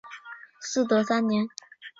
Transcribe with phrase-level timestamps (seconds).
[0.59, 1.47] 嗣德三年。